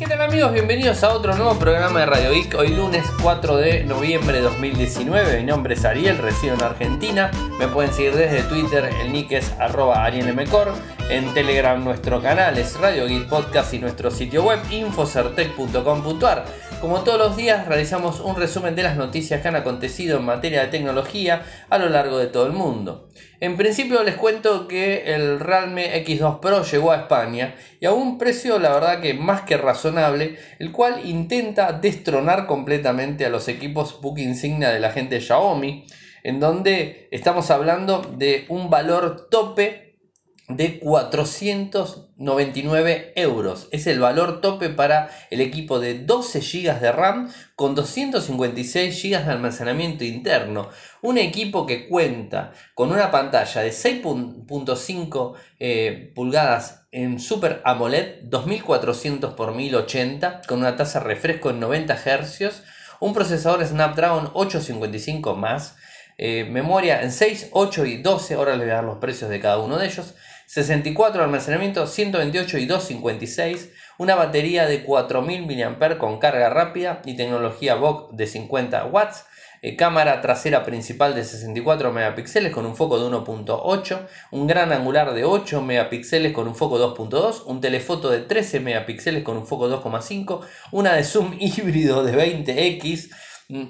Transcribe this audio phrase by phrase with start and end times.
[0.00, 0.54] ¿Qué tal amigos?
[0.54, 2.54] Bienvenidos a otro nuevo programa de Radio Geek.
[2.54, 5.36] Hoy lunes 4 de noviembre de 2019.
[5.36, 7.30] Mi nombre es Ariel, resido en Argentina.
[7.58, 10.72] Me pueden seguir desde Twitter, el nick es arroba arielmcor.
[11.10, 16.44] En Telegram nuestro canal es Radio Geek Podcast y nuestro sitio web infocertec.com.ar.
[16.80, 20.60] Como todos los días realizamos un resumen de las noticias que han acontecido en materia
[20.60, 23.08] de tecnología a lo largo de todo el mundo.
[23.40, 28.16] En principio les cuento que el Realme X2 Pro llegó a España y a un
[28.16, 34.00] precio la verdad que más que razonable, el cual intenta destronar completamente a los equipos
[34.00, 35.86] book insignia de la gente Xiaomi,
[36.22, 39.89] en donde estamos hablando de un valor tope
[40.56, 43.68] de 499 euros.
[43.70, 49.24] Es el valor tope para el equipo de 12 GB de RAM con 256 GB
[49.24, 50.68] de almacenamiento interno.
[51.02, 59.34] Un equipo que cuenta con una pantalla de 6.5 eh, pulgadas en Super AMOLED 2400
[59.38, 62.62] x 1080 con una tasa de refresco en 90 Hz,
[63.00, 65.76] un procesador Snapdragon 855 más.
[66.22, 69.40] Eh, memoria en 6, 8 y 12, ahora les voy a dar los precios de
[69.40, 70.12] cada uno de ellos.
[70.50, 77.14] 64 de almacenamiento, 128 y 256, una batería de 4000 mAh con carga rápida y
[77.14, 79.26] tecnología VOOC de 50 watts,
[79.62, 85.14] eh, cámara trasera principal de 64 megapíxeles con un foco de 1.8, un gran angular
[85.14, 89.68] de 8 megapíxeles con un foco 2.2, un telefoto de 13 megapíxeles con un foco
[89.68, 90.40] 2.5,
[90.72, 93.10] una de zoom híbrido de 20x,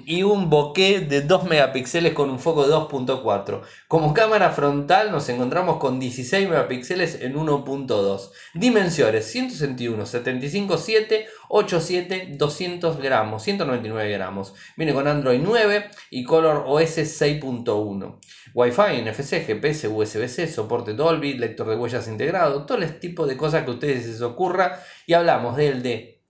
[0.05, 3.61] y un bokeh de 2 megapíxeles con un foco de 2.4.
[3.87, 8.29] Como cámara frontal nos encontramos con 16 megapíxeles en 1.2.
[8.53, 14.53] Dimensiones 161, 75, 7, 87, 200 gramos, 199 gramos.
[14.77, 18.19] Viene con Android 9 y Color OS 6.1.
[18.53, 23.63] Wi-Fi, NFC, GPS, USB-C, soporte Dolby, lector de huellas integrado, todo el tipo de cosas
[23.63, 24.79] que a ustedes se les ocurra.
[25.07, 26.21] Y hablamos del de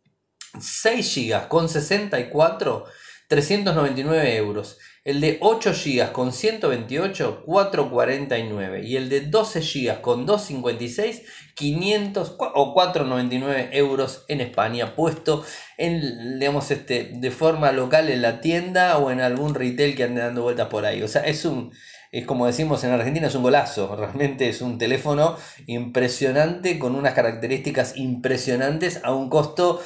[0.59, 2.85] 6 GB con 64
[3.31, 4.77] 399 euros.
[5.05, 8.85] El de 8 GB con 128, 449.
[8.85, 11.21] Y el de 12 GB con 256,
[11.55, 15.45] 500 o 499 euros en España, puesto
[15.77, 20.19] en, digamos, este, de forma local en la tienda o en algún retail que ande
[20.19, 21.01] dando vueltas por ahí.
[21.01, 21.71] O sea, es un,
[22.11, 23.95] es como decimos en Argentina, es un golazo.
[23.97, 25.37] Realmente es un teléfono
[25.67, 29.81] impresionante con unas características impresionantes a un costo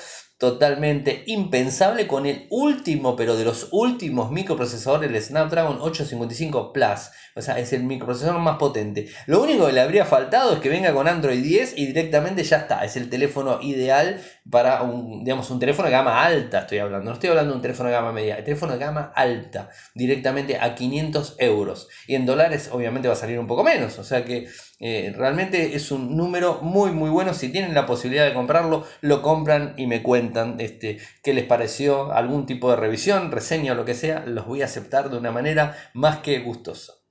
[0.52, 7.10] totalmente impensable con el último, pero de los últimos microprocesadores, el Snapdragon 855 Plus.
[7.36, 9.08] O sea, es el microprocesador más potente.
[9.26, 12.58] Lo único que le habría faltado es que venga con Android 10 y directamente ya
[12.58, 12.86] está.
[12.86, 17.10] Es el teléfono ideal para un, digamos, un teléfono de gama alta, estoy hablando.
[17.10, 20.58] No estoy hablando de un teléfono de gama media, el teléfono de gama alta, directamente
[20.60, 21.88] a 500 euros.
[22.08, 23.98] Y en dólares, obviamente, va a salir un poco menos.
[23.98, 24.48] O sea que
[24.80, 27.34] eh, realmente es un número muy, muy bueno.
[27.34, 32.14] Si tienen la posibilidad de comprarlo, lo compran y me cuentan este, qué les pareció,
[32.14, 34.26] algún tipo de revisión, reseña o lo que sea.
[34.28, 37.05] Los voy a aceptar de una manera más que gustosa.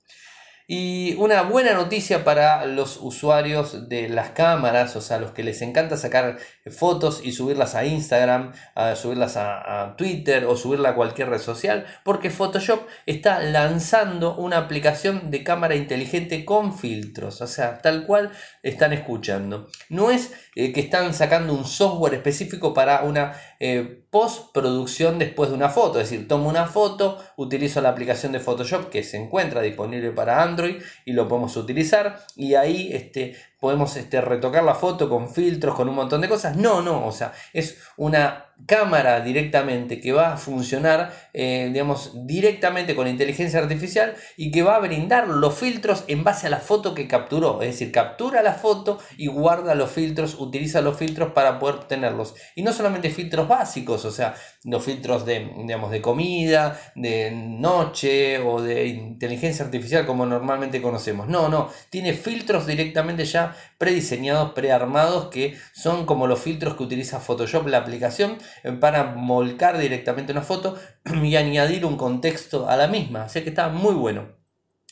[0.67, 5.61] Y una buena noticia para los usuarios de las cámaras, o sea, los que les
[5.61, 6.37] encanta sacar
[6.71, 11.85] fotos y subirlas a Instagram, a subirlas a, Twitter o subirla a cualquier red social,
[12.03, 18.31] porque Photoshop está lanzando una aplicación de cámara inteligente con filtros, o sea, tal cual
[18.63, 19.67] están escuchando.
[19.89, 25.55] No es eh, que están sacando un software específico para una eh, postproducción después de
[25.55, 29.61] una foto, es decir, tomo una foto, utilizo la aplicación de Photoshop que se encuentra
[29.61, 32.25] disponible para Android y lo podemos utilizar.
[32.37, 36.55] Y ahí este, podemos este, retocar la foto con filtros, con un montón de cosas.
[36.55, 42.95] No, no, o sea, es una cámara directamente que va a funcionar, eh, digamos, directamente
[42.95, 46.93] con inteligencia artificial y que va a brindar los filtros en base a la foto
[46.93, 47.61] que capturó.
[47.61, 52.35] Es decir, captura la foto y guarda los filtros, utiliza los filtros para poder tenerlos.
[52.55, 58.39] Y no solamente filtros básicos, o sea, los filtros de, digamos, de comida, de noche
[58.39, 61.27] o de inteligencia artificial como normalmente conocemos.
[61.27, 67.19] No, no, tiene filtros directamente ya prediseñados, prearmados, que son como los filtros que utiliza
[67.19, 70.77] Photoshop, la aplicación, eh, para molcar directamente una foto
[71.23, 73.23] y añadir un contexto a la misma.
[73.23, 74.35] Así que está muy bueno.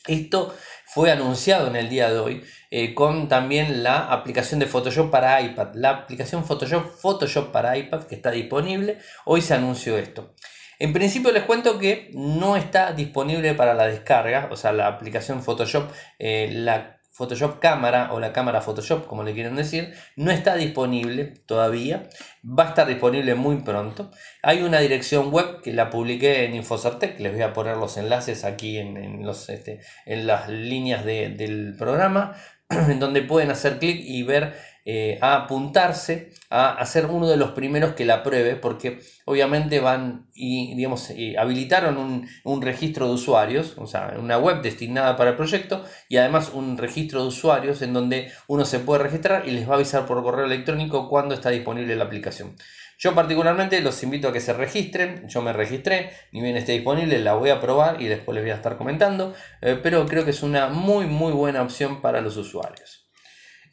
[0.06, 5.10] Esto fue anunciado en el día de hoy eh, con también la aplicación de Photoshop
[5.10, 5.68] para iPad.
[5.74, 8.98] La aplicación Photoshop, Photoshop para iPad que está disponible.
[9.24, 10.34] Hoy se anunció esto.
[10.78, 15.42] En principio les cuento que no está disponible para la descarga, o sea, la aplicación
[15.42, 20.56] Photoshop, eh, la Photoshop cámara o la cámara Photoshop, como le quieren decir, no está
[20.56, 22.08] disponible todavía.
[22.44, 24.10] Va a estar disponible muy pronto.
[24.42, 27.20] Hay una dirección web que la publiqué en Infocertec.
[27.20, 32.34] Les voy a poner los enlaces aquí en, los, este, en las líneas del programa,
[32.68, 37.52] en donde pueden hacer clic y ver eh, a apuntarse a, ser uno de los
[37.52, 43.74] primeros que la pruebe, porque obviamente van y, digamos, habilitaron un, un, registro de usuarios,
[43.78, 47.92] o sea, una web destinada para el proyecto y además un registro de usuarios en
[47.92, 51.50] donde uno se puede registrar y les va a avisar por correo electrónico cuando está
[51.50, 52.54] disponible la aplicación.
[52.98, 57.18] Yo particularmente los invito a que se registren, yo me registré, ni bien esté disponible,
[57.18, 60.30] la voy a probar y después les voy a estar comentando, eh, pero creo que
[60.30, 63.03] es una muy muy buena opción para los usuarios.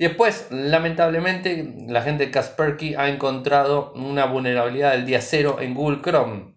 [0.01, 5.75] Y después, lamentablemente, la gente de Kaspersky ha encontrado una vulnerabilidad del día cero en
[5.75, 6.55] Google Chrome.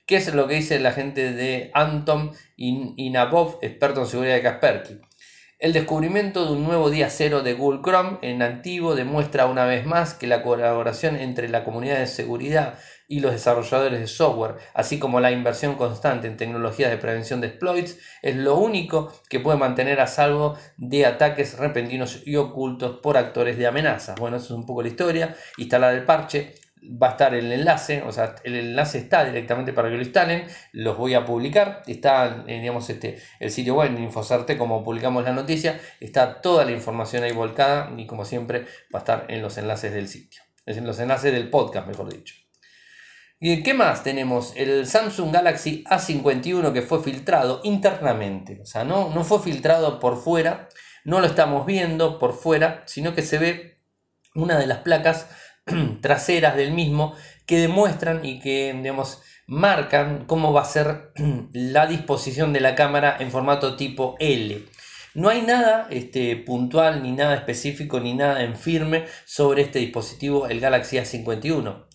[0.05, 4.41] ¿Qué es lo que dice la gente de Anton y Nabov, experto en seguridad de
[4.41, 5.01] Kaspersky?
[5.61, 9.85] El descubrimiento de un nuevo día cero de Google Chrome en activo demuestra una vez
[9.85, 12.79] más que la colaboración entre la comunidad de seguridad
[13.11, 17.47] y los desarrolladores de software, así como la inversión constante en tecnologías de prevención de
[17.47, 23.17] exploits, es lo único que puede mantener a salvo de ataques repentinos y ocultos por
[23.17, 24.17] actores de amenazas.
[24.17, 25.35] Bueno, eso es un poco la historia.
[25.57, 29.89] Instalar el parche, va a estar el enlace, o sea, el enlace está directamente para
[29.89, 34.85] que lo instalen, los voy a publicar, está, digamos, este, el sitio web Infosarte, como
[34.85, 38.61] publicamos la noticia, está toda la información ahí volcada y como siempre
[38.95, 42.40] va a estar en los enlaces del sitio, en los enlaces del podcast, mejor dicho.
[43.43, 44.53] ¿Y qué más tenemos?
[44.55, 48.59] El Samsung Galaxy A51 que fue filtrado internamente.
[48.61, 50.69] O sea, no, no fue filtrado por fuera,
[51.05, 53.79] no lo estamos viendo por fuera, sino que se ve
[54.35, 55.27] una de las placas
[56.01, 57.15] traseras del mismo
[57.47, 61.11] que demuestran y que, digamos, marcan cómo va a ser
[61.51, 64.67] la disposición de la cámara en formato tipo L.
[65.15, 70.45] No hay nada este, puntual, ni nada específico, ni nada en firme sobre este dispositivo,
[70.45, 71.87] el Galaxy A51.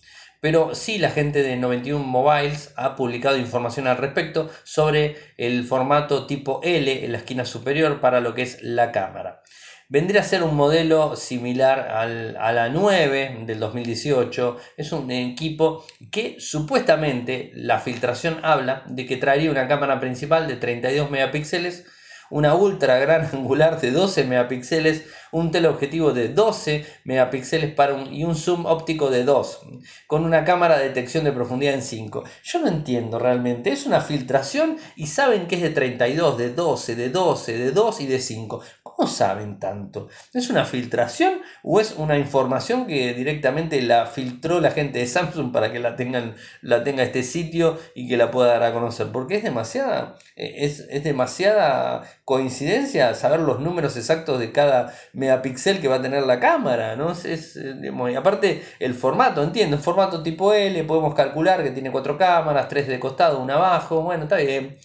[0.47, 6.25] Pero sí la gente de 91 Mobiles ha publicado información al respecto sobre el formato
[6.29, 9.43] tipo L en la esquina superior para lo que es la cámara.
[9.89, 14.57] Vendría a ser un modelo similar a la 9 del 2018.
[14.77, 20.55] Es un equipo que supuestamente la filtración habla de que traería una cámara principal de
[20.55, 21.87] 32 megapíxeles
[22.31, 28.25] una ultra gran angular de 12 megapíxeles, un teleobjetivo de 12 megapíxeles para un, y
[28.25, 29.61] un zoom óptico de 2,
[30.07, 32.25] con una cámara de detección de profundidad en 5.
[32.43, 36.97] Yo no entiendo realmente, es una filtración y saben que es de 32, de 12,
[36.97, 38.61] de 12, de 2 y de 5.
[38.97, 40.09] ¿Cómo saben tanto?
[40.33, 45.53] ¿Es una filtración o es una información que directamente la filtró la gente de Samsung
[45.53, 49.09] para que la tengan, la tenga este sitio y que la pueda dar a conocer?
[49.13, 55.89] Porque es demasiada, es, es demasiada coincidencia saber los números exactos de cada megapíxel que
[55.89, 57.13] va a tener la cámara, ¿no?
[57.13, 62.69] Es, y aparte el formato, entiendo, formato tipo L, podemos calcular que tiene cuatro cámaras,
[62.69, 64.79] tres de costado, una abajo, bueno, está bien,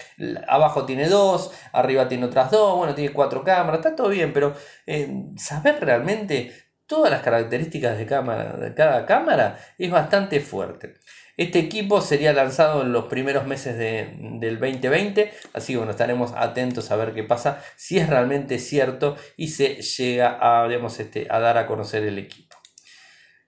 [0.49, 4.55] abajo tiene dos, arriba tiene otras dos, bueno, tiene cuatro cámaras, está bien, pero
[4.86, 6.51] eh, saber realmente
[6.86, 10.96] todas las características de, cámara, de cada cámara es bastante fuerte.
[11.38, 16.91] Este equipo sería lanzado en los primeros meses del 2020, así que bueno, estaremos atentos
[16.91, 21.58] a ver qué pasa, si es realmente cierto y se llega a, este, a dar
[21.58, 22.58] a conocer el equipo.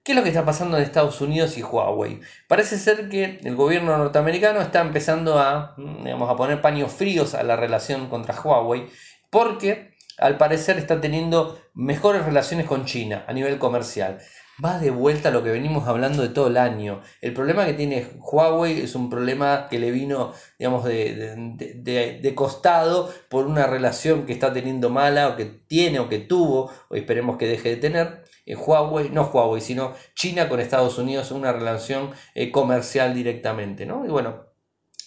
[0.04, 2.20] ¿Qué es lo que está pasando en Estados Unidos y Huawei?
[2.48, 7.44] Parece ser que el gobierno norteamericano está empezando a, digamos, a poner paños fríos a
[7.44, 8.88] la relación contra Huawei
[9.30, 14.20] porque al parecer está teniendo mejores relaciones con China a nivel comercial.
[14.64, 17.02] va de vuelta a lo que venimos hablando de todo el año.
[17.22, 23.48] El problema que tiene Huawei es un problema que le vino, digamos, de, costado por
[23.48, 27.48] una relación que está teniendo mala o que tiene o que tuvo, o esperemos que
[27.48, 28.24] deje de tener.
[28.46, 34.06] Eh, Huawei, no Huawei, sino China con Estados Unidos, una relación eh, comercial directamente, ¿no?
[34.06, 34.46] Y bueno,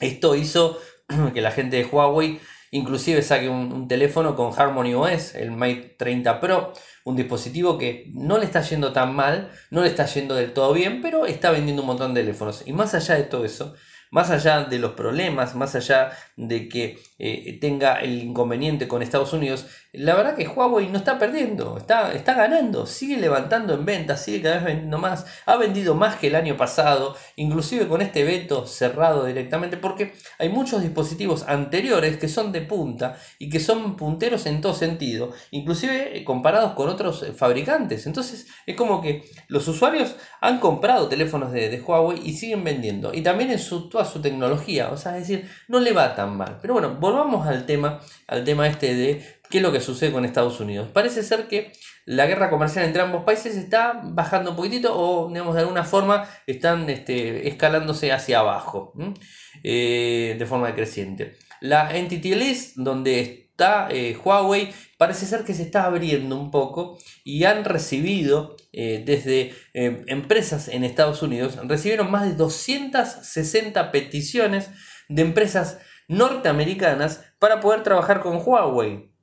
[0.00, 0.78] esto hizo
[1.34, 2.40] que la gente de Huawei
[2.76, 6.72] inclusive saque un, teléfono con Harmony OS, el Mate 30 Pro,
[7.04, 10.72] un dispositivo que no le está yendo tan mal, no le está yendo del todo
[10.72, 12.62] bien, pero está vendiendo un montón de teléfonos.
[12.66, 13.74] Y más allá de todo eso,
[14.10, 19.32] más allá de los problemas, más allá de que eh, tenga el inconveniente con Estados
[19.32, 19.66] Unidos,
[19.96, 24.42] la verdad que Huawei no está perdiendo, está, está ganando, sigue levantando en ventas, sigue
[24.42, 28.66] cada vez vendiendo más, ha vendido más que el año pasado, inclusive con este veto
[28.66, 34.46] cerrado directamente, porque hay muchos dispositivos anteriores que son de punta y que son punteros
[34.46, 38.06] en todo sentido, inclusive eh, comparados con otros eh, fabricantes.
[38.06, 43.22] Entonces es como que los usuarios han comprado teléfonos de, Huawei y siguen vendiendo, y
[43.22, 46.58] también en su a su tecnología, o sea, es decir, no le va tan mal.
[46.60, 50.24] Pero bueno, volvamos al tema, al tema este de qué es lo que sucede con
[50.24, 50.88] Estados Unidos.
[50.92, 51.72] Parece ser que
[52.04, 56.28] la guerra comercial entre ambos países está bajando un poquitito o, digamos, de alguna forma
[56.46, 58.92] están este, escalándose hacia abajo,
[59.64, 61.36] eh, de forma creciente.
[61.60, 66.98] La Entity List, donde está eh, Huawei parece ser que se está abriendo un poco
[67.24, 74.70] y han recibido eh, desde empresas en Estados Unidos, recibieron más de 260 peticiones
[75.08, 79.15] de empresas norteamericanas para poder trabajar con Huawei.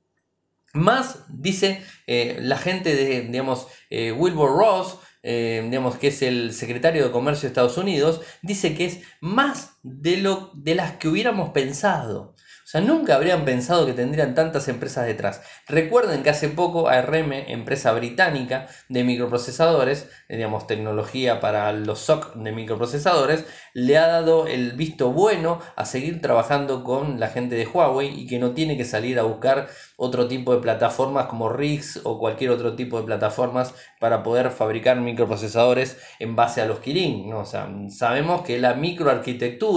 [0.74, 7.42] Más, dice la gente de, digamos, Wilbur Ross, digamos, que es el secretario de Comercio
[7.42, 12.34] de Estados Unidos, dice que es más de, lo, de las que hubiéramos pensado.
[12.64, 15.42] O sea, nunca habrían pensado que tendrían tantas empresas detrás.
[15.68, 22.36] Recuerden que hace poco ARM, empresa británica de microprocesadores, eh, digamos tecnología para los SOC
[22.36, 27.66] de microprocesadores, le ha dado el visto bueno a seguir trabajando con la gente de
[27.66, 32.00] Huawei y que no tiene que salir a buscar otro tipo de plataformas como RIGS
[32.04, 37.28] o cualquier otro tipo de plataformas para poder fabricar microprocesadores en base a los Kirin.
[37.28, 37.40] ¿no?
[37.40, 39.73] O sea, sabemos que la microarquitectura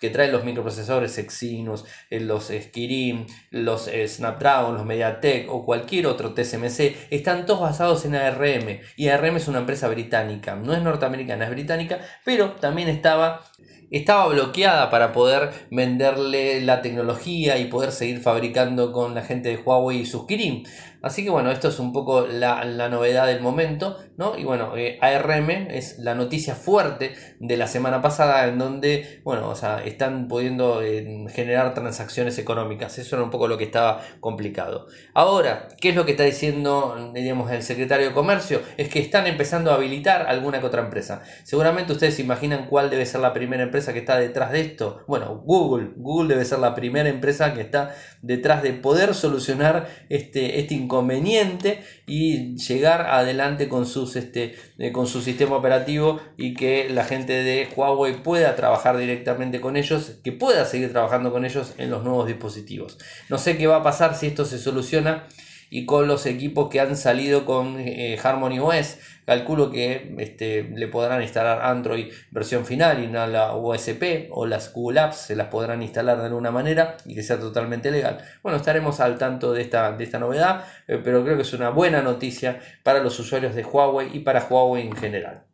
[0.00, 6.06] que traen los microprocesadores Exynos, eh, los Kirin, los eh, Snapdragon, los MediaTek o cualquier
[6.06, 8.80] otro TSMC, están todos basados en ARM.
[8.96, 13.42] Y ARM es una empresa británica, no es norteamericana, es británica, pero también estaba
[13.90, 19.56] estaba bloqueada para poder venderle la tecnología y poder seguir fabricando con la gente de
[19.56, 20.64] Huawei y sus Kirin.
[21.02, 24.36] Así que bueno, esto es un poco la, novedad del momento, ¿no?
[24.36, 29.48] Y bueno, eh, ARM es la noticia fuerte de la semana pasada en donde, bueno,
[29.48, 32.98] o sea, están pudiendo eh, generar transacciones económicas.
[32.98, 34.86] Eso era un poco lo que estaba complicado.
[35.14, 38.60] Ahora, ¿qué es lo que está diciendo, digamos, el secretario de Comercio?
[38.76, 41.22] Es que están empezando a habilitar alguna que otra empresa.
[41.44, 45.04] Seguramente ustedes se imaginan cuál debe ser la primera empresa que está detrás de esto.
[45.06, 45.90] Bueno, Google.
[45.96, 51.84] Google debe ser la primera empresa que está detrás de poder solucionar este, este inconveniente
[52.06, 57.34] y llegar adelante con, sus, este, eh, con su sistema operativo y que la gente
[57.34, 62.02] de Huawei pueda trabajar directamente con ellos, que pueda seguir trabajando con ellos en los
[62.02, 62.96] nuevos dispositivos.
[63.28, 65.28] No sé qué va a pasar si esto se soluciona
[65.70, 68.98] y con los equipos que han salido con eh, Harmony OS.
[69.26, 74.72] Calculo que este, le podrán instalar Android versión final y no la USP o las
[74.72, 78.18] Google Apps se las podrán instalar de alguna manera y que sea totalmente legal.
[78.42, 81.68] Bueno, estaremos al tanto de esta, de esta novedad, eh, pero creo que es una
[81.70, 85.47] buena noticia para los usuarios de Huawei y para Huawei en general.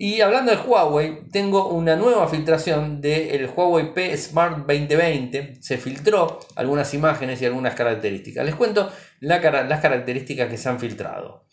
[0.00, 5.56] Y hablando de Huawei, tengo una nueva filtración del Huawei P Smart 2020.
[5.60, 8.46] Se filtró algunas imágenes y algunas características.
[8.46, 9.40] Les cuento las
[9.80, 11.46] características que se han filtrado.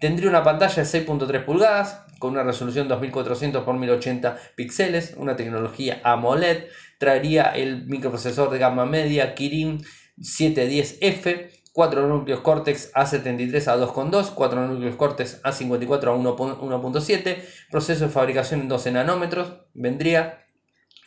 [0.00, 6.00] Tendría una pantalla de 6.3 pulgadas con una resolución 2400 x 1080 píxeles, una tecnología
[6.02, 6.68] AMOLED.
[6.98, 9.84] Traería el microprocesor de gama media Kirin
[10.18, 18.10] 710F 4 núcleos Cortex A73 a 2.2, 4 núcleos Cortex A54 a 1.7, proceso de
[18.10, 20.44] fabricación en 12 nanómetros, vendría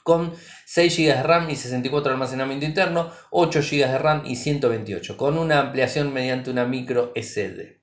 [0.04, 0.34] con
[0.66, 5.18] 6 GB de RAM y 64 de almacenamiento interno, 8 GB de RAM y 128,
[5.18, 7.83] con una ampliación mediante una micro SD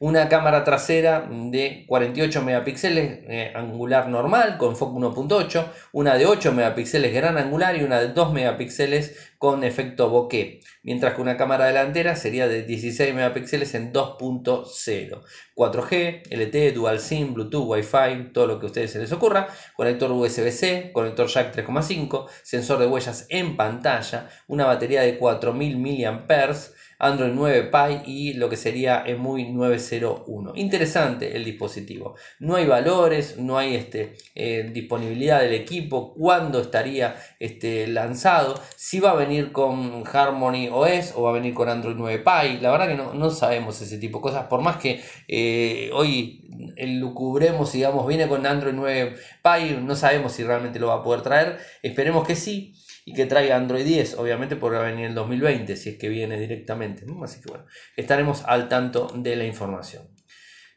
[0.00, 6.52] una cámara trasera de 48 megapíxeles eh, angular normal con foco 1.8, una de 8
[6.52, 11.66] megapíxeles gran angular y una de 2 megapíxeles con efecto bokeh, mientras que una cámara
[11.66, 15.22] delantera sería de 16 megapíxeles en 2.0.
[15.54, 20.10] 4G, LTE, Dual SIM, Bluetooth, Wi-Fi, todo lo que a ustedes se les ocurra, conector
[20.10, 26.54] USB-C, conector jack 3.5, sensor de huellas en pantalla, una batería de 4000 mAh
[27.00, 30.52] Android 9 Pie y lo que sería EMUI 901.
[30.54, 32.14] Interesante el dispositivo.
[32.38, 39.00] No hay valores, no hay este, eh, disponibilidad del equipo, cuándo estaría este, lanzado, si
[39.00, 42.60] va a venir con Harmony OS o va a venir con Android 9 Pie.
[42.60, 46.44] La verdad que no, sabemos ese tipo de cosas, por más que eh, hoy
[46.78, 51.22] lucubremos, digamos, viene con Android 9 Pie, no sabemos si realmente lo va a poder
[51.22, 55.10] traer, esperemos que sí y que traiga Android 10, obviamente porque va a venir en
[55.10, 57.04] el 2020, si es que viene directamente.
[57.22, 57.64] Así que bueno,
[57.96, 60.08] estaremos al tanto de la información.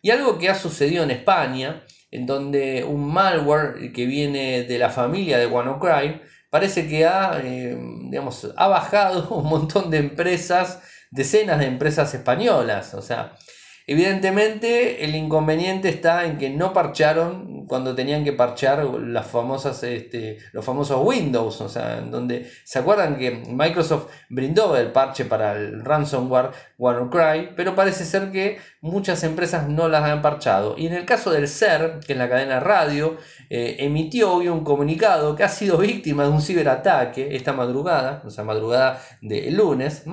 [0.02, 4.90] Y algo que ha sucedido en España, en donde un malware que viene de la
[4.90, 7.78] familia de WannaCry, parece que ha, eh,
[8.10, 12.94] digamos, ha bajado un montón de empresas, decenas de empresas españolas.
[12.94, 13.38] O sea,
[13.86, 20.38] Evidentemente el inconveniente está en que no parcharon cuando tenían que parchar las famosas, este,
[20.52, 25.54] los famosos Windows, o sea, en donde se acuerdan que Microsoft brindó el parche para
[25.54, 30.76] el ransomware WannaCry, pero parece ser que muchas empresas no las han parchado.
[30.78, 33.16] Y en el caso del CER, que es la cadena radio,
[33.50, 38.30] eh, emitió hoy un comunicado que ha sido víctima de un ciberataque esta madrugada, o
[38.30, 40.04] sea, madrugada del lunes.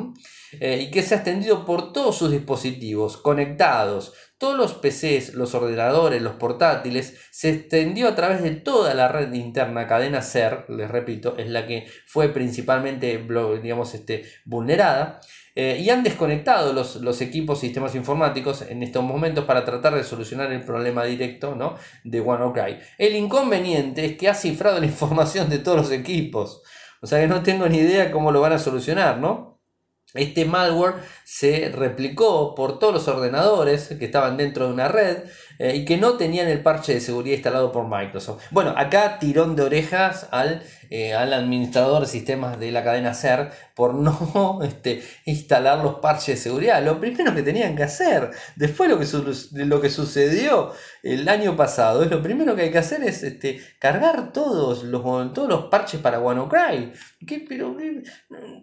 [0.60, 5.54] Eh, y que se ha extendido por todos sus dispositivos conectados, todos los PCs, los
[5.54, 10.90] ordenadores, los portátiles, se extendió a través de toda la red interna cadena SER, les
[10.90, 13.22] repito, es la que fue principalmente
[13.62, 15.20] digamos, este, vulnerada.
[15.54, 20.04] Eh, y han desconectado los, los, equipos sistemas informáticos en estos momentos para tratar de
[20.04, 21.74] solucionar el problema directo ¿no?
[22.04, 22.78] de WannaCry.
[22.96, 26.62] El inconveniente es que ha cifrado la información de todos los equipos.
[27.02, 29.59] O sea que no tengo ni idea cómo lo van a solucionar, ¿no?
[30.14, 35.18] Este malware se replicó por todos los ordenadores que estaban dentro de una red
[35.58, 38.42] eh, y que no tenían el parche de seguridad instalado por Microsoft.
[38.50, 43.50] Bueno, acá tirón de orejas al, eh, al administrador de sistemas de la cadena SER
[43.74, 46.84] por no este, instalar los parches de seguridad.
[46.84, 49.06] Lo primero que tenían que hacer, después lo que,
[49.64, 53.60] lo que sucedió el año pasado, es lo primero que hay que hacer es este,
[53.78, 56.92] cargar todos los, todos los parches para WannaCry.
[57.26, 57.44] ¿Qué?
[57.48, 57.76] Pero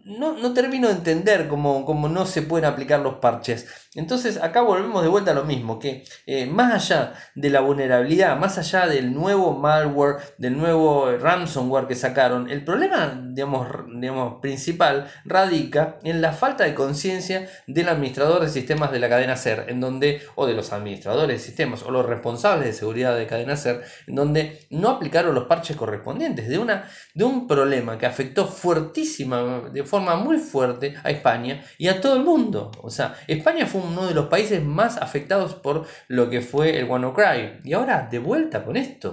[0.06, 3.68] no, no, termino de entender cómo, cómo no se pueden aplicar los parches.
[3.96, 8.38] Entonces acá volvemos de vuelta a lo mismo, que eh, más allá de la vulnerabilidad,
[8.38, 15.98] más allá del nuevo malware, del nuevo ransomware que el problema digamos, digamos, principal radica
[16.04, 20.22] en la falta de conciencia del administrador de sistemas de la cadena SER, en donde,
[20.36, 24.16] o de los administradores de sistemas, o los responsables de seguridad de cadena SER, en
[24.16, 29.84] donde no aplicaron los parches correspondientes de, una, de un problema que afectó fuertísima, de
[29.84, 32.72] forma muy fuerte a España y a todo el mundo.
[32.82, 36.78] O sea, España fue un uno de los países más afectados por lo que fue
[36.78, 37.62] el WannaCry.
[37.64, 39.12] Y ahora, de vuelta con esto.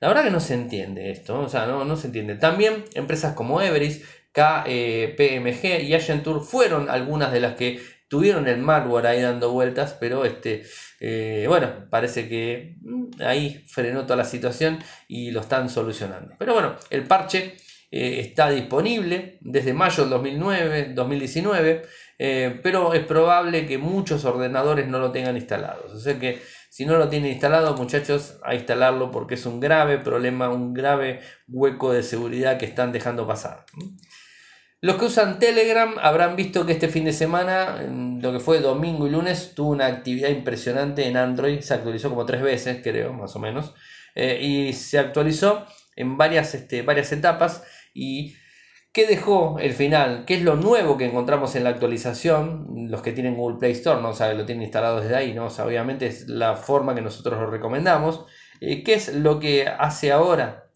[0.00, 2.36] La verdad que no se entiende esto, o sea, no, no se entiende.
[2.36, 8.58] También empresas como Everest, KPMG eh, y Agentur fueron algunas de las que tuvieron el
[8.58, 10.62] malware ahí dando vueltas, pero este,
[11.00, 16.34] eh, bueno, parece que mm, ahí frenó toda la situación y lo están solucionando.
[16.38, 17.56] Pero bueno, el parche
[17.90, 21.82] eh, está disponible desde mayo del 2009, 2019.
[22.18, 25.86] Eh, pero es probable que muchos ordenadores no lo tengan instalado.
[25.92, 29.98] O sea que si no lo tienen instalado, muchachos, a instalarlo porque es un grave
[29.98, 33.64] problema, un grave hueco de seguridad que están dejando pasar.
[34.80, 37.82] Los que usan Telegram habrán visto que este fin de semana,
[38.20, 41.60] lo que fue domingo y lunes, tuvo una actividad impresionante en Android.
[41.60, 43.74] Se actualizó como tres veces, creo, más o menos.
[44.14, 47.64] Eh, y se actualizó en varias, este, varias etapas.
[47.92, 48.36] Y
[48.92, 50.24] ¿Qué dejó el final?
[50.26, 52.88] ¿Qué es lo nuevo que encontramos en la actualización?
[52.90, 54.10] Los que tienen Google Play Store, ¿no?
[54.10, 55.46] O lo tienen instalado desde ahí, ¿no?
[55.46, 58.24] obviamente es la forma que nosotros lo recomendamos.
[58.60, 60.70] Eh, ¿Qué es lo que hace ahora?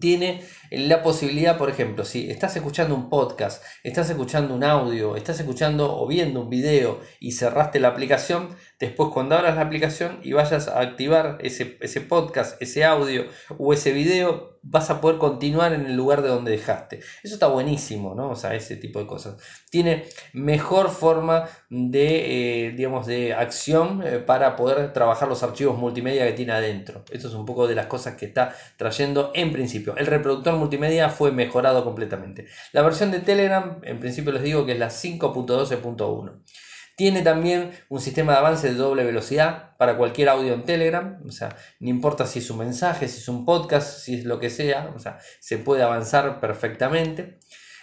[0.00, 5.38] Tiene la posibilidad, por ejemplo, si estás escuchando un podcast, estás escuchando un audio, estás
[5.38, 10.32] escuchando o viendo un video y cerraste la aplicación, después cuando abras la aplicación y
[10.32, 13.26] vayas a activar ese, ese podcast, ese audio
[13.58, 17.00] o ese video, vas a poder continuar en el lugar de donde dejaste.
[17.22, 18.30] Eso está buenísimo, ¿no?
[18.30, 19.36] O sea, ese tipo de cosas.
[19.70, 26.26] Tiene mejor forma de, eh, digamos, de acción eh, para poder trabajar los archivos multimedia
[26.26, 27.04] que tiene adentro.
[27.10, 29.96] Esto es un poco de las cosas que está trayendo en principio.
[29.96, 32.46] El reproductor multimedia fue mejorado completamente.
[32.72, 36.42] La versión de Telegram, en principio les digo que es la 5.12.1.
[37.02, 41.20] Tiene también un sistema de avance de doble velocidad para cualquier audio en Telegram.
[41.26, 41.48] O sea,
[41.80, 44.92] no importa si es un mensaje, si es un podcast, si es lo que sea.
[44.94, 47.40] O sea, se puede avanzar perfectamente.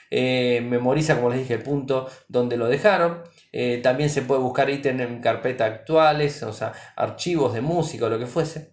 [0.09, 3.23] Eh, memoriza, como les dije, el punto donde lo dejaron.
[3.51, 8.09] Eh, también se puede buscar ítems en carpeta actuales, o sea, archivos de música o
[8.09, 8.71] lo que fuese.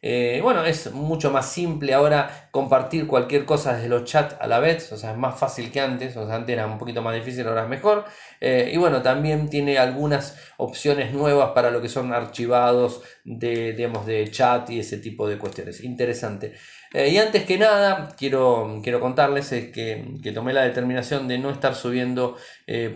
[0.00, 4.60] Eh, bueno, es mucho más simple ahora compartir cualquier cosa desde los chats a la
[4.60, 7.16] vez, o sea, es más fácil que antes, o sea, antes era un poquito más
[7.16, 8.04] difícil, ahora es mejor.
[8.40, 14.06] Eh, y bueno, también tiene algunas opciones nuevas para lo que son archivados de, digamos,
[14.06, 15.82] de chat y ese tipo de cuestiones.
[15.82, 16.54] Interesante.
[16.94, 21.50] Eh, y antes que nada, quiero, quiero contarles que, que, tomé la determinación de no
[21.50, 22.36] estar subiendo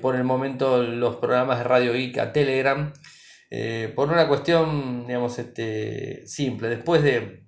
[0.00, 2.92] por el momento los programas de Radio Geek a Telegram.
[3.54, 6.70] Eh, por una cuestión, digamos, este, simple.
[6.70, 7.44] Después de,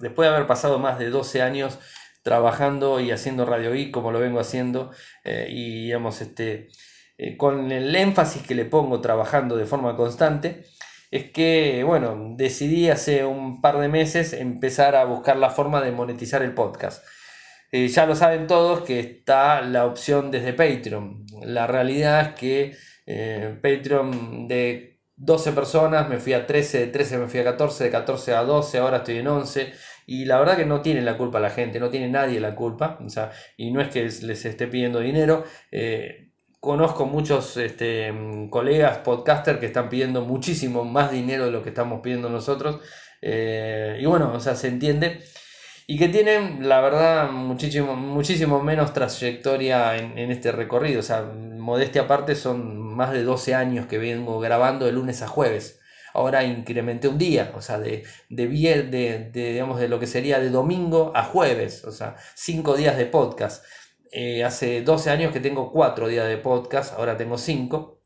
[0.00, 1.78] después de haber pasado más de 12 años
[2.24, 4.90] trabajando y haciendo Radio I, como lo vengo haciendo,
[5.22, 6.70] eh, y digamos, este,
[7.18, 10.64] eh, con el énfasis que le pongo trabajando de forma constante,
[11.12, 15.92] es que, bueno, decidí hace un par de meses empezar a buscar la forma de
[15.92, 17.04] monetizar el podcast.
[17.72, 21.26] ya lo saben todos que está la opción desde Patreon.
[21.44, 27.26] La realidad es que Patreon de 12 personas, me fui a 13, de 13 me
[27.26, 29.72] fui a 14, de 14 a 12, ahora estoy en 11.
[30.06, 32.98] Y la verdad que no tiene la culpa la gente, no tiene nadie la culpa.
[33.04, 35.44] O sea, y no es que les esté pidiendo dinero.
[35.70, 38.12] Eh, conozco muchos este,
[38.50, 42.80] colegas podcaster que están pidiendo muchísimo más dinero de lo que estamos pidiendo nosotros.
[43.22, 45.22] Eh, y bueno, o sea, se entiende
[45.86, 51.00] y que tienen, la verdad, muchísimo, muchísimo menos trayectoria en, este recorrido.
[51.00, 55.28] O sea, modestia aparte, son más de 12 años que vengo grabando de lunes a
[55.28, 55.80] jueves.
[56.14, 60.38] Ahora incrementé un día, o sea, de, de, de, de, digamos, de lo que sería
[60.38, 63.64] de domingo a jueves, o sea, 5 días de podcast.
[64.12, 68.03] Eh, hace 12 años que tengo 4 días de podcast, ahora tengo 5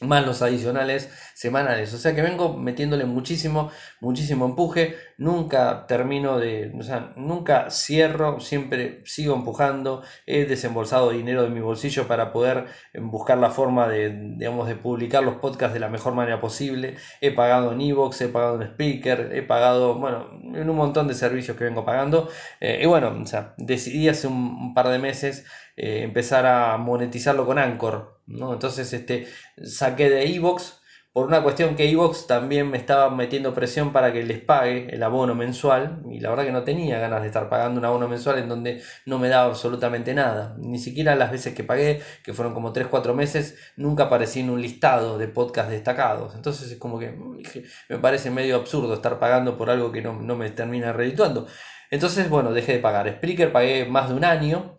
[0.00, 1.92] más los adicionales semanales.
[1.94, 4.96] O sea que vengo metiéndole muchísimo, muchísimo empuje.
[5.16, 10.02] Nunca termino de, o sea, nunca cierro, siempre sigo empujando.
[10.26, 14.76] He desembolsado dinero de mi bolsillo para poder eh, buscar la forma de, digamos, de
[14.76, 16.96] publicar los podcasts de la mejor manera posible.
[17.20, 21.14] He pagado en Evox, he pagado en Speaker, he pagado, bueno, en un montón de
[21.14, 22.28] servicios que vengo pagando.
[22.60, 25.44] Eh, y bueno, o sea, decidí hace un par de meses
[25.76, 28.17] eh, empezar a monetizarlo con Anchor.
[28.28, 28.52] ¿No?
[28.52, 29.26] Entonces este,
[29.64, 30.78] saqué de Evox
[31.18, 35.02] por una cuestión que Evox también me estaba metiendo presión para que les pague el
[35.02, 38.38] abono mensual y la verdad que no tenía ganas de estar pagando un abono mensual
[38.38, 40.54] en donde no me daba absolutamente nada.
[40.58, 44.62] Ni siquiera las veces que pagué, que fueron como 3-4 meses, nunca aparecí en un
[44.62, 46.36] listado de podcast destacados.
[46.36, 47.42] Entonces es como que mm,
[47.88, 51.48] me parece medio absurdo estar pagando por algo que no, no me termina redituando.
[51.90, 53.08] Entonces, bueno, dejé de pagar.
[53.10, 54.77] Spreaker pagué más de un año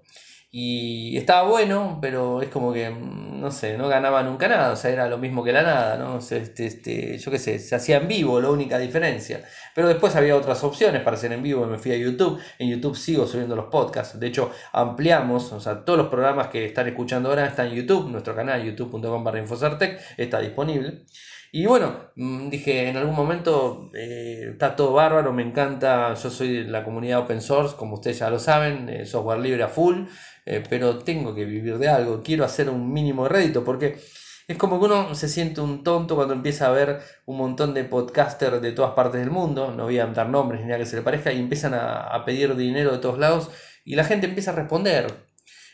[0.51, 4.75] y estaba bueno, pero es como que, mm, no sé, no ganaba nunca nada, o
[4.75, 6.17] sea, era lo mismo que la nada, ¿no?
[6.17, 9.43] este, este, yo qué sé, se hacía en vivo, la única diferencia.
[9.75, 12.95] Pero después había otras opciones para hacer en vivo, me fui a YouTube, en YouTube
[12.97, 17.29] sigo subiendo los podcasts, de hecho ampliamos, o sea, todos los programas que están escuchando
[17.29, 21.05] ahora están en YouTube, nuestro canal youtube.com barra Infosartec está disponible.
[21.51, 26.63] Y bueno, mm, dije, en algún momento eh, está todo bárbaro, me encanta, yo soy
[26.63, 30.05] de la comunidad open source, como ustedes ya lo saben, eh, software libre a full,
[30.45, 33.99] eh, pero tengo que vivir de algo, quiero hacer un mínimo de rédito, porque
[34.47, 37.83] es como que uno se siente un tonto cuando empieza a ver un montón de
[37.83, 40.97] podcasters de todas partes del mundo, no voy a dar nombres ni nada que se
[40.97, 43.49] le parezca, y empiezan a, pedir dinero de todos lados,
[43.85, 45.07] y la gente empieza a responder.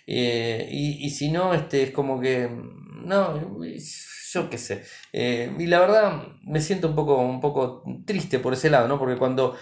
[0.08, 2.50] y, y, si no, este, es como que,
[3.06, 3.58] no,
[4.36, 4.84] yo qué sé.
[5.14, 9.00] Eh, y la verdad me siento un poco, un poco triste por ese lado, ¿no?
[9.00, 9.56] Porque cuando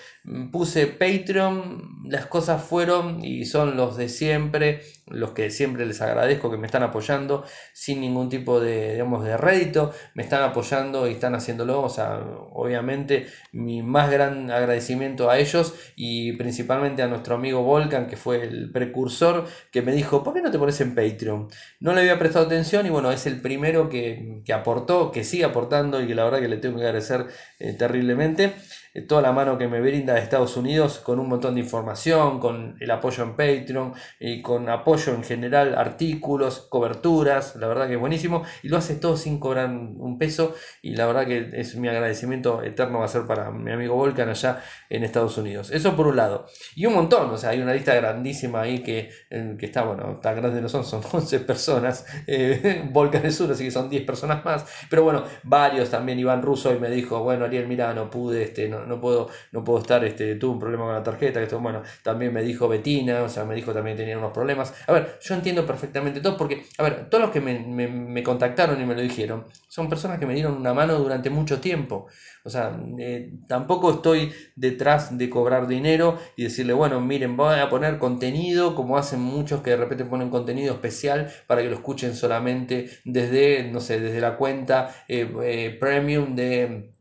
[0.52, 6.50] puse Patreon, las cosas fueron y son los de siempre, los que siempre les agradezco
[6.50, 11.14] que me están apoyando sin ningún tipo de, digamos, de rédito, me están apoyando y
[11.14, 12.20] están haciéndolo, o sea,
[12.52, 18.44] obviamente mi más gran agradecimiento a ellos y principalmente a nuestro amigo Volcan, que fue
[18.44, 21.48] el precursor, que me dijo, ¿por qué no te pones en Patreon?
[21.80, 25.44] No le había prestado atención y bueno, es el primero que, que aportó, que sigue
[25.44, 27.28] aportando y que la verdad que le tengo que agradecer
[27.60, 28.54] eh, terriblemente.
[28.94, 32.40] Eh, toda la mano que me brinda de Estados Unidos con un montón de información,
[32.40, 37.94] con el apoyo en Patreon y con apoyo en general, artículos, coberturas, la verdad que
[37.94, 41.76] es buenísimo y lo hace todo sin cobrar un peso y la verdad que es
[41.76, 45.72] mi agradecimiento eterno va a ser para mi amigo Volcan allá en Estados Unidos.
[45.72, 46.46] Eso por un lado.
[46.76, 50.36] Y un montón, o sea, hay una lista grandísima ahí que, que está, bueno, tan
[50.36, 54.44] grande no son, son 11 personas, eh, Volcan es uno, así que son 10 personas
[54.46, 58.44] más, pero bueno, varios también, Iván Russo y me dijo, bueno, Ariel, mira, no pude,
[58.44, 61.46] este, no, no, puedo, no puedo estar, este, tuve un problema con la tarjeta, que
[61.46, 64.74] esto, bueno, también me dijo Betina, o sea, me dijo también tenían unos problemas.
[64.88, 68.86] A ver, yo entiendo perfectamente todo, porque, a ver, todos los que me, contactaron y
[68.86, 72.08] me lo dijeron, son personas que me dieron una mano durante mucho tiempo.
[72.46, 77.70] O sea, eh, tampoco estoy detrás de cobrar dinero y decirle, bueno, miren, voy a
[77.70, 82.16] poner contenido, como hacen muchos que de repente ponen contenido especial para que lo escuchen
[82.16, 86.93] solamente desde, no sé, desde la cuenta eh, eh, premium de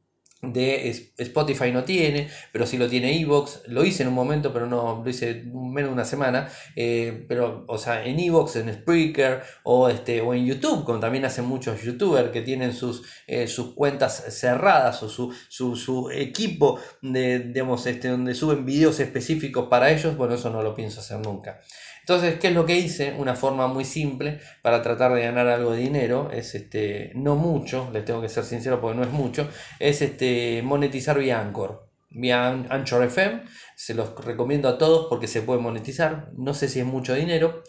[0.43, 3.63] de Spotify no tiene, pero sí lo tiene Evox.
[3.69, 6.49] Lo hice en un momento, pero no lo hice menos de una semana.
[6.75, 11.25] Eh, pero, o sea, en Evox, en Spreaker o, este, o en YouTube, como también
[11.25, 17.39] hacen muchos youtubers que tienen sus, eh, sus cuentas cerradas o su, su, equipo de,
[17.39, 20.17] digamos, este, donde suben videos específicos para ellos.
[20.17, 21.61] Bueno, eso no lo pienso hacer nunca.
[22.03, 23.15] Entonces, ¿qué es lo que hice?
[23.17, 27.91] Una forma muy simple para tratar de ganar algo de dinero, es este, no mucho,
[27.93, 32.49] les tengo que ser sincero porque no es mucho, es este, monetizar vía Anchor, vía
[32.49, 33.43] Anchor FM,
[33.77, 37.63] se los recomiendo a todos porque se puede monetizar, no sé si es mucho dinero,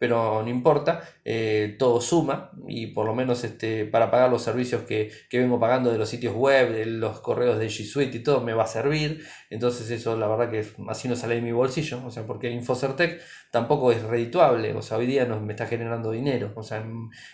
[0.00, 4.84] pero no importa, eh, todo suma y por lo menos este, para pagar los servicios
[4.84, 8.40] que, vengo pagando de los sitios web, de los correos de G Suite y todo,
[8.40, 9.22] me va a servir.
[9.50, 13.20] Entonces eso la verdad que así no sale de mi bolsillo, o sea, porque Infocertec
[13.50, 16.82] tampoco es redituable, o sea, hoy día no me está generando dinero, o sea,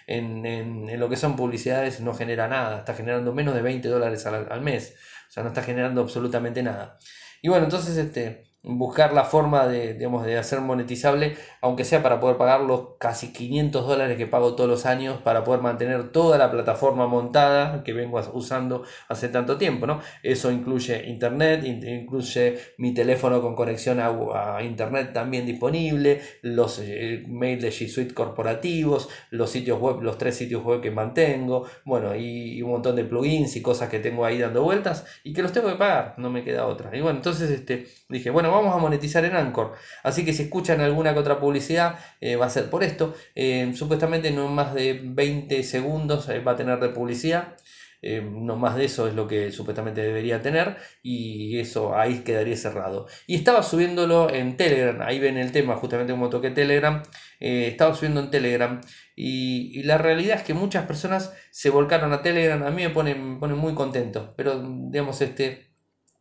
[0.09, 4.50] en, lo que son publicidades no genera nada, está generando menos de 20 dólares al,
[4.50, 4.96] al mes,
[5.29, 6.98] o sea, no está generando absolutamente nada.
[7.42, 12.37] Y bueno, entonces este buscar la forma de, de hacer monetizable, aunque sea para poder
[12.37, 16.50] pagar los casi 500 dólares que pago todos los años para poder mantener toda la
[16.50, 19.87] plataforma montada que vengo usando hace tanto tiempo.
[19.87, 20.00] ¿no?
[20.22, 27.62] Eso incluye internet, incluye mi teléfono con conexión a, internet también disponible, los eh, mails
[27.62, 32.62] de G Suite corporativos, los sitios web, los tres sitios web que mantengo, bueno, y,
[32.62, 35.68] un montón de plugins y cosas que tengo ahí dando vueltas y que los tengo
[35.68, 36.96] que pagar, no me queda otra.
[36.96, 39.74] Y bueno, entonces este, dije, bueno, vamos a monetizar en Anchor.
[40.02, 43.14] Así que si escuchan alguna que otra publicidad, eh, va a ser por esto.
[43.34, 47.56] Eh, supuestamente no más de 20 segundos eh, va a tener de publicidad.
[48.02, 53.06] no más de eso es lo que supuestamente debería tener y eso ahí quedaría cerrado.
[53.26, 57.02] Y estaba subiéndolo en Telegram, ahí ven el tema, justamente como toqué Telegram,
[57.40, 58.80] estaba subiendo en Telegram
[59.16, 63.14] y, la realidad es que muchas personas se volcaron a Telegram, a mí me pone
[63.16, 65.75] muy contento, pero digamos, este,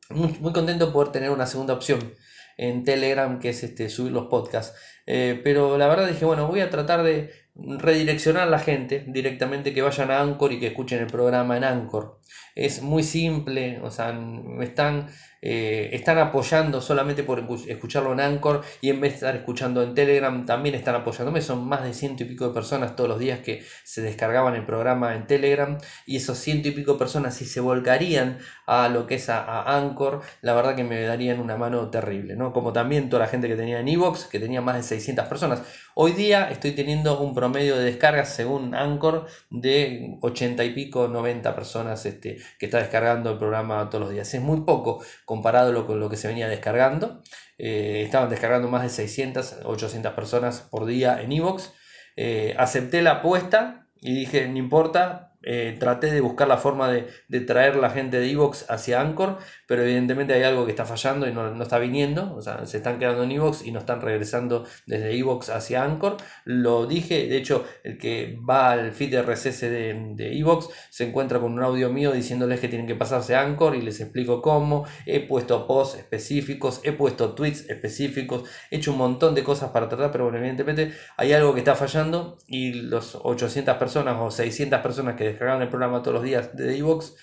[0.09, 2.13] muy, contento poder tener una segunda opción
[2.57, 4.77] en Telegram, que es este, subir los podcasts.
[5.05, 9.73] Eh, pero la verdad dije, bueno, voy a tratar de redireccionar a la gente directamente
[9.73, 12.19] que vayan a Anchor y que escuchen el programa en Anchor.
[12.53, 15.07] Es muy simple, o sea, me están
[15.47, 19.93] eh, están apoyando solamente por escucharlo en Anchor y en vez de estar escuchando en
[19.93, 21.39] Telegram también están apoyándome.
[21.39, 24.65] Son más de ciento y pico de personas todos los días que se descargaban el
[24.65, 25.77] programa en Telegram
[26.07, 29.77] y esos ciento y pico de personas si se volcarían a lo que es a,
[29.77, 32.51] Anchor, la verdad que me darían una mano terrible, ¿no?
[32.51, 35.61] Como también toda la gente que tenía en Evox, que tenía más de 600 personas.
[35.93, 41.55] Hoy día estoy teniendo un promedio de descargas según Anchor de 80 y pico, 90
[41.55, 44.33] personas este, que está descargando el programa todos los días.
[44.33, 45.03] Es muy poco
[45.35, 47.21] comparado con lo que se venía descargando.
[47.57, 51.73] Eh, estaban descargando más de 600, 800 personas por día en Evox.
[52.15, 57.41] Eh, acepté la apuesta y dije, no importa, eh, traté de buscar la forma de,
[57.41, 61.33] traer la gente de Evox hacia Anchor, pero evidentemente hay algo que está fallando y
[61.33, 65.17] no, está viniendo, o sea, se están quedando en Evox y no están regresando desde
[65.17, 66.17] Evox hacia Anchor.
[66.43, 71.39] Lo dije, de hecho, el que va al feed RSS de, de Evox se encuentra
[71.39, 74.85] con un audio mío diciéndoles que tienen que pasarse a Anchor y les explico cómo.
[75.05, 79.89] He puesto posts específicos, he puesto tweets específicos, he hecho un montón de cosas para
[79.89, 84.79] tratar, pero bueno, evidentemente hay algo que está fallando y los 800 personas o 600
[84.81, 87.15] personas que descargaron el programa todos los días de Evox,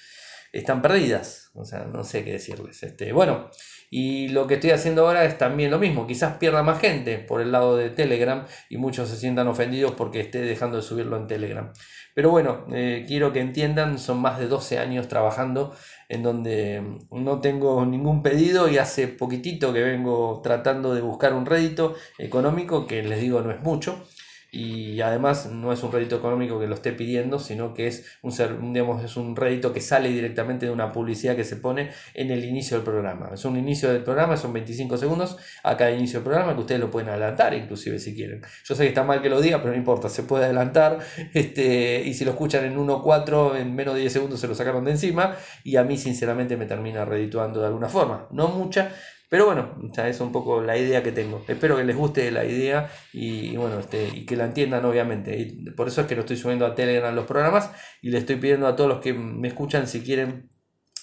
[0.52, 1.50] están perdidas.
[1.54, 2.82] O sea, no sé qué decirles.
[2.82, 3.50] Este, bueno,
[3.90, 6.06] y lo que estoy haciendo ahora es también lo mismo.
[6.06, 10.20] Quizás pierda más gente por el lado de Telegram y muchos se sientan ofendidos porque
[10.20, 11.72] esté dejando de subirlo en Telegram.
[12.14, 15.74] Pero bueno, eh, quiero que entiendan, son más de 12 años trabajando
[16.08, 21.46] en donde no tengo ningún pedido y hace poquitito que vengo tratando de buscar un
[21.46, 24.04] rédito económico que les digo no es mucho
[24.54, 28.74] y además no es un rédito económico que lo esté pidiendo, sino que es un,
[28.74, 32.44] digamos, es un rédito que sale directamente de una publicidad que se pone en el
[32.44, 33.30] inicio del programa.
[33.32, 36.82] Es un inicio del programa, son 25 segundos a cada inicio del programa que ustedes
[36.82, 38.42] lo pueden adelantar inclusive si quieren.
[38.64, 40.98] Yo sé que está mal que lo diga, pero no importa, se puede adelantar
[41.32, 44.84] este, y si lo escuchan en 1.4 en menos de 10 segundos se lo sacaron
[44.84, 45.34] de encima
[45.64, 48.28] y a mí sinceramente me termina redituando de alguna forma.
[48.30, 48.92] No mucha,
[49.32, 51.42] pero bueno, esa es un poco la idea que tengo.
[51.48, 55.34] Espero que les guste la idea y, bueno, este, y que la entiendan obviamente.
[55.38, 57.70] Y por eso es que lo estoy subiendo a Telegram los programas
[58.02, 60.50] y le estoy pidiendo a todos los que me escuchan si quieren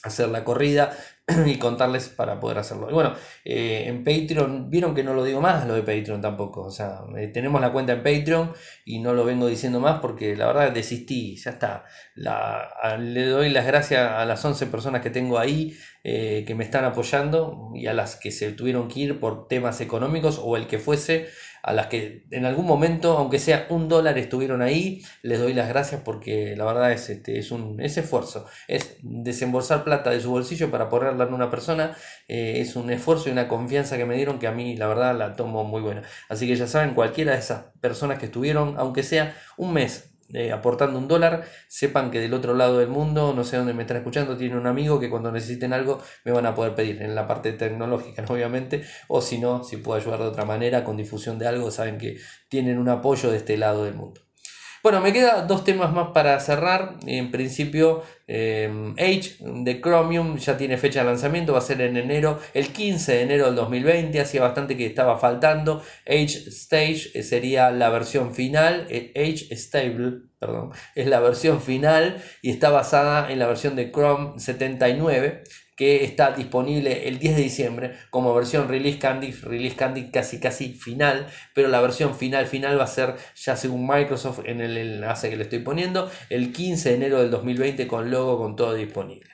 [0.04, 0.96] hacer la corrida
[1.46, 2.90] y contarles para poder hacerlo.
[2.90, 3.14] Y bueno,
[3.46, 6.64] eh, en Patreon, vieron que no lo digo más lo de Patreon tampoco.
[6.64, 8.54] O sea, eh, tenemos la cuenta en Patreon
[8.86, 11.86] y no lo vengo diciendo más porque la verdad desistí, ya está.
[12.98, 16.86] le doy las gracias a las 11 personas que tengo ahí eh, que me están
[16.86, 20.80] apoyando y a las que se tuvieron que ir por temas económicos o el que
[20.80, 21.28] fuese
[21.64, 25.70] a las que en algún momento, aunque sea un dólar, estuvieron ahí, les doy las
[25.70, 30.32] gracias porque la verdad es, este, es un es esfuerzo, es desembolsar plata de su
[30.32, 31.96] bolsillo para ponerla en una persona,
[32.28, 35.18] eh, es un esfuerzo y una confianza que me dieron que a mí la verdad
[35.18, 36.04] la tomo muy buena.
[36.30, 40.52] Así que ya saben, cualquiera de esas personas que estuvieron, aunque sea un mes eh,
[40.52, 43.98] aportando un dólar, sepan que del otro lado del mundo, no sé dónde me están
[43.98, 47.28] escuchando, tienen un amigo que cuando necesiten algo me van a poder pedir en la
[47.28, 51.48] parte tecnológica, obviamente, o si no, si puedo ayudar de otra manera con difusión de
[51.48, 52.18] algo, saben que
[52.50, 54.29] tienen un apoyo de este lado del mundo.
[54.82, 56.96] Bueno, me quedan dos temas más para cerrar.
[57.06, 61.98] En principio, eh, Age de Chromium ya tiene fecha de lanzamiento, va a ser en
[61.98, 64.22] enero, el 15 de enero del 2020.
[64.22, 65.84] Hacía bastante que estaba faltando.
[66.08, 68.88] Age Stage eh, sería la versión final.
[68.90, 73.92] Eh, Age Stable, perdón, es la versión final y está basada en la versión de
[73.92, 75.44] Chrome 79
[75.80, 80.74] que está disponible el 10 de diciembre como versión release candy, release candy casi casi
[80.74, 85.30] final, pero la versión final final va a ser ya según Microsoft en el enlace
[85.30, 89.30] que le estoy poniendo el 15 de enero del 2020 con logo con todo disponible.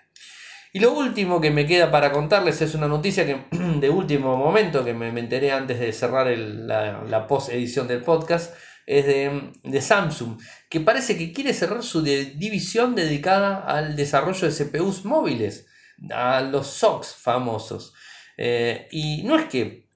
[0.72, 3.46] Y lo último que me queda para contarles es una noticia que,
[3.80, 8.54] de último momento que me, enteré antes de cerrar la, la post edición del podcast
[8.86, 14.54] es de, de, Samsung, que parece que quiere cerrar su división dedicada al desarrollo de
[14.54, 15.66] CPUs móviles
[16.12, 17.94] a los SOCs famosos.
[18.38, 19.88] Eh, y no es que,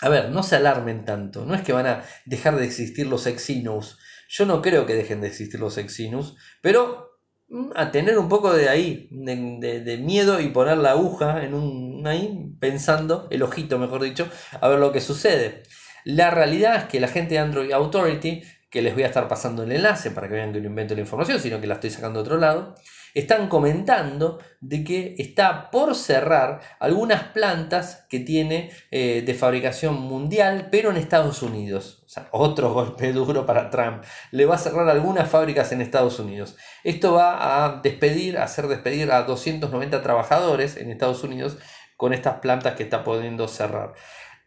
[0.00, 3.26] a ver, no se alarmen tanto, no es que van a dejar de existir los
[3.26, 3.98] Exynos.
[4.28, 8.52] Yo no creo que dejen de existir los Exynos, pero mm, a tener un poco
[8.52, 14.02] de ahí, de, miedo y poner la aguja en un ahí, pensando, el ojito mejor
[14.02, 14.28] dicho,
[14.60, 15.62] a ver lo que sucede.
[16.04, 19.62] La realidad es que la gente de Android Authority, que les voy a estar pasando
[19.62, 22.20] el enlace para que vean que no invento la información, sino que la estoy sacando
[22.20, 22.74] de otro lado,
[23.14, 30.68] están comentando de que está por cerrar algunas plantas que tiene eh, de fabricación mundial,
[30.70, 32.04] pero en Estados Unidos.
[32.30, 34.04] Otro golpe duro para Trump.
[34.30, 36.56] Le va a cerrar algunas fábricas en Estados Unidos.
[36.84, 41.58] Esto va a despedir, a hacer despedir a 290 trabajadores en Estados Unidos
[41.96, 43.94] con estas plantas que está pudiendo cerrar.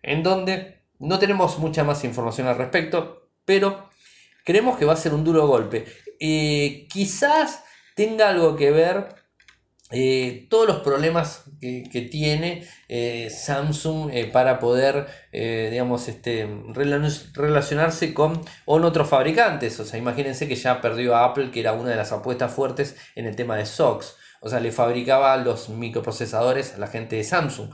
[0.02, 3.90] En donde no tenemos mucha más información al respecto, pero
[4.46, 5.86] creemos que va a ser un duro golpe.
[6.20, 7.64] Eh, quizás
[7.96, 9.22] tenga algo que ver
[9.94, 16.48] eh, todos los problemas que, tiene eh, Samsung eh, para poder, digamos, este,
[17.36, 19.80] relacionarse con, otros fabricantes.
[19.80, 22.96] O sea, imagínense que ya perdió a Apple, que era una de las apuestas fuertes
[23.16, 24.16] en el tema de SOX.
[24.44, 27.70] O sea, le fabricaba los microprocesadores a la gente de Samsung.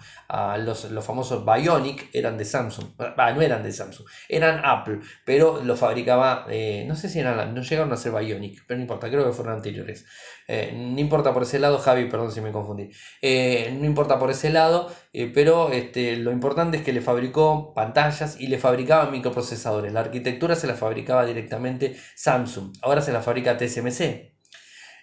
[0.59, 2.87] Los, los famosos Bionic eran de Samsung.
[2.97, 4.99] no eran de Samsung, eran Apple.
[5.25, 8.81] Pero los fabricaba, eh, no sé si eran, no llegaron a ser Bionic, pero no
[8.81, 10.05] importa, creo que fueron anteriores.
[10.49, 12.89] Eh, no importa por ese lado, Javi, perdón si me confundí.
[13.21, 14.91] Eh, no importa por ese lado,
[15.33, 19.93] pero este, lo importante es que le fabricó pantallas y le fabricaba microprocesadores.
[19.93, 22.73] La arquitectura se la fabricaba directamente Samsung.
[22.81, 24.36] Ahora se la fabrica TSMC.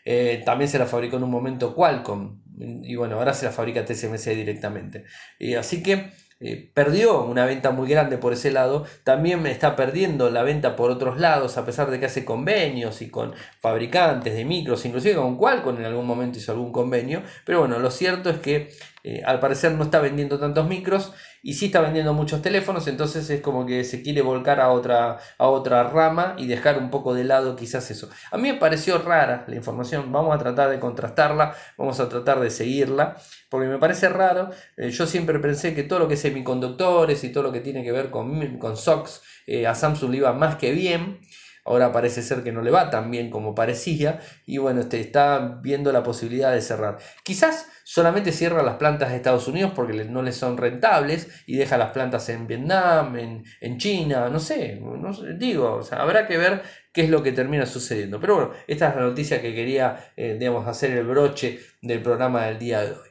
[0.05, 2.43] Eh, también se la fabricó en un momento Qualcomm.
[2.85, 5.05] Y bueno, ahora se la fabrica TSMC directamente.
[5.39, 8.85] y así que eh, perdió una venta muy grande por ese lado.
[9.05, 13.09] También está perdiendo la venta por otros lados, a pesar de que hace convenios y
[13.09, 17.23] con fabricantes de micros, inclusive con Qualcomm en algún momento hizo algún convenio.
[17.47, 18.71] Pero bueno, lo cierto es que
[19.05, 21.13] eh, al parecer no está vendiendo tantos micros
[21.45, 25.19] y sí está vendiendo muchos teléfonos, entonces es como que se quiere volcar a otra,
[25.37, 28.09] a otra rama y dejar un poco de lado quizás eso.
[28.31, 32.41] A mí me pareció rara la información, vamos a tratar de contrastarla, vamos a tratar
[32.41, 33.17] de seguirla,
[33.51, 37.29] porque me parece raro, eh, yo siempre pensé que todo lo que es semiconductores y
[37.31, 40.57] todo lo que tiene que ver con, con SOX, eh, a Samsung le iba más
[40.57, 41.21] que bien.
[41.65, 45.61] Ahora parece ser que no le va tan bien como parecía y bueno, este, está
[45.63, 46.99] viendo la posibilidad de cerrar.
[47.23, 51.79] Quizás solamente cierra las plantas de Estados Unidos porque no les son rentables y deja
[51.79, 57.11] las plantas en Vietnam, en, China, no sé, no digo, habrá que ver qué es
[57.11, 58.21] lo que termina sucediendo.
[58.21, 62.45] Pero bueno, esta es la noticia que quería, eh, digamos, hacer el broche del programa
[62.45, 63.09] del día de hoy.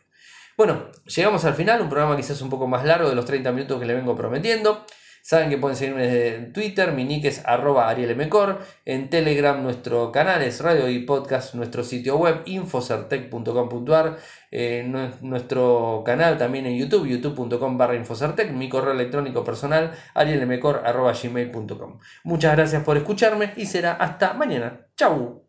[0.56, 3.80] Bueno, llegamos al final, un programa quizás un poco más largo de los 30 minutos
[3.80, 4.86] que le vengo prometiendo.
[5.24, 10.42] Saben que pueden seguirme en Twitter, mi nick es arroba arielmcor, en Telegram nuestro canal
[10.42, 14.18] es radio y podcast, nuestro sitio web infocertec.com.ar,
[14.52, 14.86] eh,
[15.22, 22.00] nuestro canal también en YouTube, youtube.com barra infocertec, mi correo electrónico personal arielmcor arroba gmail.com.
[22.26, 24.88] Muchas gracias por escucharme y será hasta mañana.
[24.98, 25.43] Chau.